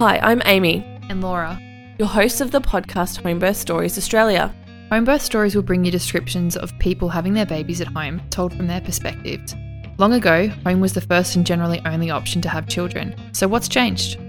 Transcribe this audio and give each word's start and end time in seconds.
Hi, 0.00 0.20
I'm 0.20 0.40
Amy, 0.44 0.84
and 1.08 1.20
Laura. 1.20 1.60
your 1.98 2.06
hosts 2.06 2.40
of 2.40 2.52
the 2.52 2.60
podcast 2.60 3.20
Homebirth 3.20 3.56
Stories 3.56 3.98
Australia. 3.98 4.54
Homebirth 4.92 5.22
stories 5.22 5.56
will 5.56 5.64
bring 5.64 5.84
you 5.84 5.90
descriptions 5.90 6.56
of 6.56 6.72
people 6.78 7.08
having 7.08 7.34
their 7.34 7.44
babies 7.44 7.80
at 7.80 7.88
home, 7.88 8.22
told 8.30 8.54
from 8.54 8.68
their 8.68 8.80
perspectives. 8.80 9.56
Long 9.98 10.12
ago, 10.12 10.46
home 10.64 10.78
was 10.78 10.92
the 10.92 11.00
first 11.00 11.34
and 11.34 11.44
generally 11.44 11.82
only 11.84 12.12
option 12.12 12.40
to 12.42 12.48
have 12.48 12.68
children. 12.68 13.12
So, 13.32 13.48
what's 13.48 13.66
changed? 13.66 14.20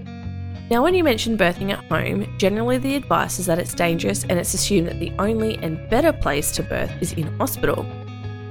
Now, 0.72 0.82
when 0.82 0.96
you 0.96 1.04
mention 1.04 1.38
birthing 1.38 1.70
at 1.70 1.84
home, 1.84 2.26
generally 2.36 2.78
the 2.78 2.96
advice 2.96 3.38
is 3.38 3.46
that 3.46 3.60
it's 3.60 3.72
dangerous 3.72 4.24
and 4.24 4.40
it's 4.40 4.54
assumed 4.54 4.88
that 4.88 4.98
the 4.98 5.12
only 5.20 5.56
and 5.58 5.88
better 5.88 6.12
place 6.12 6.50
to 6.56 6.64
birth 6.64 6.90
is 7.00 7.12
in 7.12 7.28
hospital. 7.38 7.86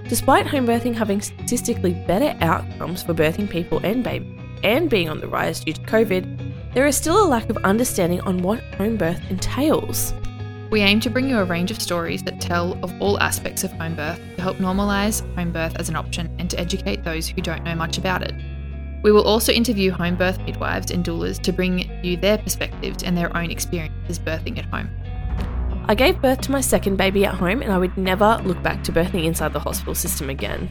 Despite 0.08 0.48
home 0.48 0.66
birthing 0.66 0.96
having 0.96 1.20
statistically 1.20 2.02
better 2.08 2.34
outcomes 2.40 3.04
for 3.04 3.14
birthing 3.14 3.50
people 3.50 3.82
and 3.84 4.06
babies, 4.06 4.40
and 4.64 4.90
being 4.90 5.10
on 5.10 5.20
the 5.20 5.28
rise 5.28 5.64
due 5.64 5.74
to 5.74 5.82
COVID, 5.82 6.39
there 6.74 6.86
is 6.86 6.96
still 6.96 7.26
a 7.26 7.28
lack 7.28 7.50
of 7.50 7.58
understanding 7.58 8.22
on 8.22 8.44
what 8.44 8.62
home 8.76 8.96
birth 8.96 9.20
entails. 9.30 10.14
We 10.70 10.82
aim 10.82 11.00
to 11.00 11.10
bring 11.10 11.28
you 11.28 11.40
a 11.40 11.44
range 11.44 11.72
of 11.72 11.82
stories 11.82 12.22
that 12.24 12.40
tell 12.40 12.74
of 12.84 12.94
all 13.02 13.20
aspects 13.20 13.64
of 13.64 13.72
home 13.72 13.96
birth 13.96 14.20
to 14.36 14.42
help 14.42 14.58
normalise 14.58 15.22
home 15.36 15.52
birth 15.52 15.76
as 15.78 15.90
an 15.90 15.96
option 15.96 16.34
and 16.38 16.48
to 16.52 16.60
educate 16.60 17.04
those 17.04 17.28
who 17.28 17.42
don't 17.42 17.64
know 17.64 17.74
much 17.74 17.98
about 17.98 18.22
it. 18.22 18.34
We 19.02 19.12
will 19.12 19.24
also 19.24 19.52
interview 19.52 19.92
home 19.92 20.16
birth 20.16 20.40
midwives 20.42 20.92
and 20.92 21.04
doulas 21.04 21.42
to 21.42 21.52
bring 21.52 21.90
you 22.04 22.18
their 22.18 22.38
perspectives 22.38 23.02
and 23.02 23.18
their 23.18 23.36
own 23.36 23.50
experiences 23.50 24.20
birthing 24.20 24.60
at 24.60 24.66
home. 24.66 24.90
I 25.88 25.96
gave 25.96 26.22
birth 26.22 26.42
to 26.42 26.52
my 26.52 26.62
second 26.62 26.98
baby 26.98 27.26
at 27.26 27.34
home 27.34 27.64
and 27.64 27.72
I 27.72 27.80
would 27.80 27.98
never 27.98 28.40
look 28.46 28.62
back 28.62 28.84
to 28.84 28.92
birthing 28.92 29.26
inside 29.26 29.54
the 29.54 29.60
hospital 29.60 29.96
system 29.96 30.30
again. 30.30 30.70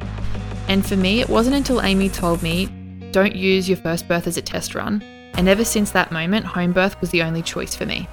And 0.69 0.87
for 0.87 0.95
me, 0.95 1.21
it 1.21 1.29
wasn't 1.29 1.57
until 1.57 1.83
Amy 1.83 2.09
told 2.09 2.41
me, 2.41 2.67
don't 3.11 3.35
use 3.35 3.69
your 3.69 3.79
first 3.79 4.07
birth 4.07 4.29
as 4.29 4.37
a 4.37 4.43
test 4.43 4.77
run, 4.77 5.03
and 5.39 5.49
ever 5.49 5.65
since 5.65 5.93
that 5.93 6.11
moment, 6.11 6.45
home 6.45 6.73
birth 6.73 7.01
was 7.01 7.11
the 7.11 7.23
only 7.23 7.43
choice 7.43 7.75
for 7.75 7.87
me. 7.87 8.09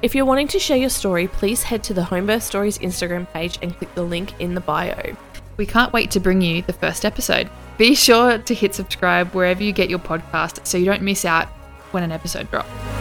If 0.00 0.14
you're 0.14 0.24
wanting 0.24 0.46
to 0.48 0.60
share 0.60 0.76
your 0.76 0.90
story, 0.90 1.26
please 1.26 1.64
head 1.64 1.82
to 1.84 1.92
the 1.92 2.04
Home 2.04 2.26
Birth 2.26 2.44
Stories 2.44 2.78
Instagram 2.78 3.28
page 3.32 3.58
and 3.62 3.76
click 3.76 3.92
the 3.96 4.04
link 4.04 4.32
in 4.40 4.54
the 4.54 4.60
bio. 4.60 5.16
We 5.56 5.66
can't 5.66 5.92
wait 5.92 6.12
to 6.12 6.20
bring 6.20 6.40
you 6.40 6.62
the 6.62 6.72
first 6.72 7.04
episode. 7.04 7.50
Be 7.78 7.96
sure 7.96 8.38
to 8.38 8.54
hit 8.54 8.76
subscribe 8.76 9.32
wherever 9.32 9.62
you 9.62 9.72
get 9.72 9.90
your 9.90 9.98
podcast 9.98 10.64
so 10.64 10.78
you 10.78 10.84
don't 10.84 11.02
miss 11.02 11.24
out 11.24 11.48
when 11.90 12.04
an 12.04 12.12
episode 12.12 12.48
drops. 12.48 12.95